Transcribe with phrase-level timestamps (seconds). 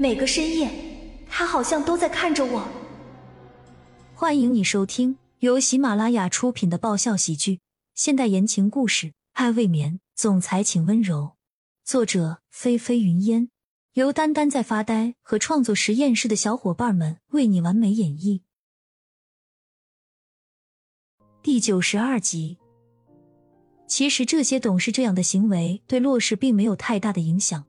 [0.00, 0.70] 每个深夜，
[1.28, 2.66] 他好像都在看着我。
[4.14, 7.60] 欢迎你收听由喜马拉雅出品的爆笑喜剧、
[7.94, 11.32] 现代言情故事《爱未眠》，总裁请温柔。
[11.84, 13.50] 作者：菲菲云烟，
[13.92, 18.40] 由丹丹在发呆和创作实验室的小伙伴们为你完美演绎。
[21.42, 22.56] 第九十二集。
[23.86, 27.66] 其实这些董事这样的行为对洛氏并没有太大的影响，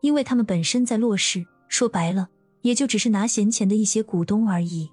[0.00, 2.28] 因为他们本身在洛氏，说白了
[2.62, 4.90] 也就只是拿闲钱的一些股东而已，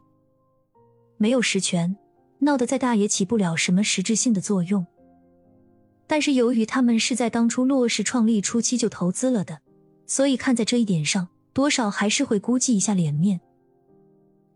[1.18, 1.96] 没有实权，
[2.40, 4.86] 闹得再大也起不了什么实质性的作用。
[6.08, 9.62] 但是由于他们是在当初洛氏创立初期就投资了的，
[10.06, 13.40] 所以看在这一点上，多少还是会估计一下脸面。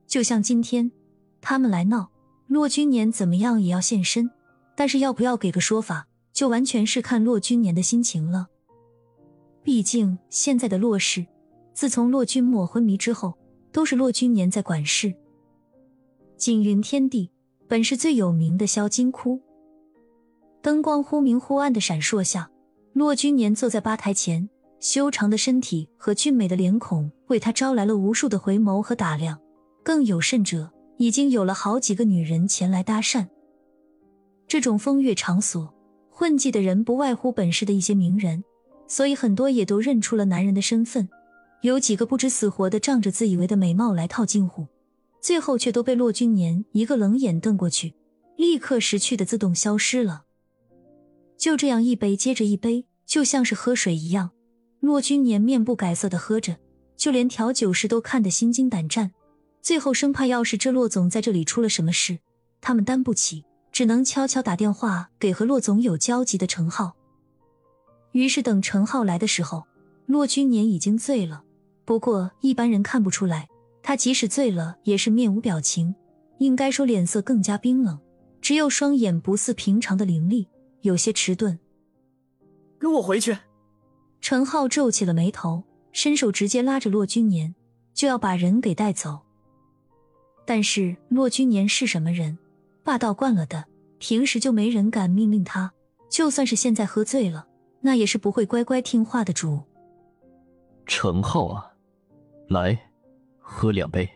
[0.05, 0.91] 就像今天
[1.39, 2.11] 他们来闹，
[2.47, 4.29] 骆君年怎么样也要现身，
[4.75, 6.07] 但是要不要给个说法？
[6.33, 8.47] 就完全是看骆君年的心情了。
[9.63, 11.25] 毕竟现在的骆氏，
[11.75, 13.37] 自从骆君墨昏迷之后，
[13.73, 15.13] 都是骆君年在管事。
[16.37, 17.29] 锦云天地
[17.67, 19.41] 本是最有名的销金窟，
[20.61, 22.49] 灯光忽明忽暗的闪烁下，
[22.93, 29.37] 骆君年坐在吧台前，修长的身体和俊美的脸孔为他招来了无数的回眸和打量。
[29.83, 33.27] 更有甚者，已经有了好几个女人前来搭讪。
[34.47, 35.73] 这种风月场所。
[36.09, 38.41] 混迹的人不外乎本市的一些名人，
[38.87, 41.09] 所以很多也都认出了男人的身份。
[41.65, 44.67] 有几个不知死活的仗着自以为的美貌来套近乎，
[45.19, 47.95] 最后却都被骆君年一个冷眼瞪过去，
[48.35, 50.25] 立刻识趣的自动消失了。
[51.37, 54.29] 就这样一杯接着一杯，就像是喝水一样，
[54.79, 56.57] 骆君年面不改色的喝着，
[56.95, 59.11] 就连调酒师都看得心惊胆战。
[59.61, 62.19] 最后生怕要是这骆总在这里出了什么事，
[62.61, 63.43] 他们担不起。
[63.71, 66.95] 只能悄悄打电话给和骆总有交集的程浩。
[68.13, 69.65] 于是等程浩来的时候，
[70.05, 71.43] 骆君年已经醉了。
[71.85, 73.47] 不过一般人看不出来，
[73.83, 75.93] 他即使醉了也是面无表情，
[76.39, 77.99] 应该说脸色更加冰冷，
[78.41, 80.47] 只有双眼不似平常的凌厉，
[80.81, 81.57] 有些迟钝。
[82.79, 83.37] 跟我回去。
[84.19, 87.53] 陈浩皱起了眉头，伸手直接拉着骆君年，
[87.93, 89.19] 就要把人给带走。
[90.47, 92.37] 但是骆君年是什么人？
[92.83, 93.65] 霸道惯了的，
[93.99, 95.71] 平时就没人敢命令他。
[96.09, 97.47] 就算是现在喝醉了，
[97.81, 99.61] 那也是不会乖乖听话的主。
[100.85, 101.71] 程浩啊，
[102.47, 102.79] 来，
[103.39, 104.09] 喝两杯。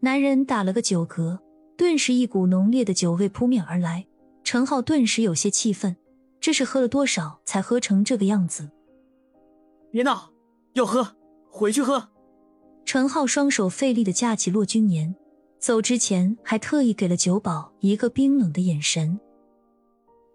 [0.00, 1.38] 男人打了个酒嗝，
[1.76, 4.06] 顿时一股浓烈的酒味扑面而来。
[4.42, 5.96] 程浩顿时有些气愤，
[6.40, 8.70] 这是喝了多少才喝成这个样子？
[9.90, 10.30] 别闹，
[10.74, 11.16] 要喝
[11.50, 12.08] 回去喝。
[12.84, 15.14] 程浩双手费力的架起骆君年。
[15.58, 19.18] 走之前还特意给了酒保一个冰冷的眼神，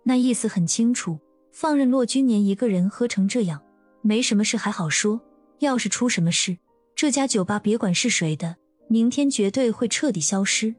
[0.01, 1.19] 那意思很清楚，
[1.51, 3.61] 放任骆君年一个人喝成这样，
[4.01, 5.21] 没什么事还好说，
[5.59, 6.57] 要是出什么事，
[6.95, 8.55] 这家酒吧别管是谁的，
[8.87, 10.75] 明天绝对会彻底消失。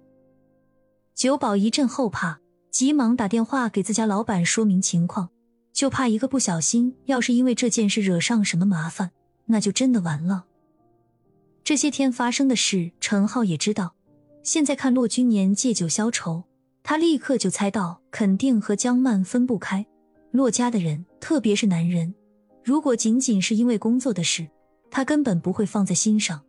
[1.15, 5.29] 酒保一阵后怕，急忙打电话给自家老板说明情况，
[5.73, 9.11] 就怕一个不小心，要是因为这件事惹上什么麻烦，
[9.47, 10.47] 那就真的完了。
[11.62, 13.95] 这些天发生的事，陈浩也知道。
[14.43, 16.43] 现在看骆君年借酒消愁，
[16.83, 19.85] 他立刻就猜到肯定和江曼分不开。
[20.31, 22.15] 骆家的人，特别是男人，
[22.65, 24.49] 如果仅仅是因为工作的事，
[24.91, 26.43] 他根本不会放在心上。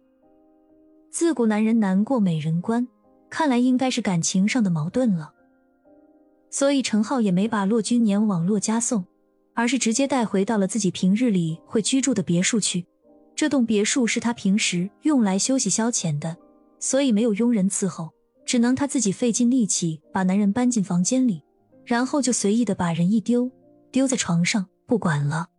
[1.09, 2.87] 自古男人难过美人关，
[3.29, 5.33] 看来应该是感情上的矛盾了。
[6.49, 9.05] 所以程浩也没把骆君年往骆家送，
[9.53, 12.85] 而是直接带回到了自己平日里会居住的别墅去。
[13.35, 16.35] 这栋别墅是他平时用来休息消遣的。
[16.79, 18.09] 所以没有佣人伺候，
[18.43, 21.43] 只能他自己费尽力气把男人搬进房间里，
[21.85, 23.51] 然后就随意的把人一丢，
[23.91, 25.50] 丢在床上不管了。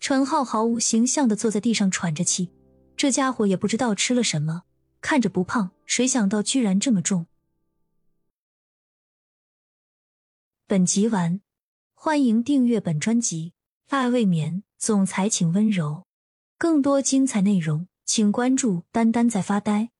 [0.00, 2.50] 陈浩毫无形象的坐在地上喘着气，
[2.96, 4.62] 这家伙也不知道吃了什么，
[5.02, 7.26] 看着不胖，谁想到居然这么重。
[10.66, 11.42] 本集完，
[11.92, 13.52] 欢迎订阅本专辑
[13.94, 16.06] 《爱未眠》，总裁请温柔。
[16.56, 19.90] 更多精彩内容，请关注“丹丹在发呆”。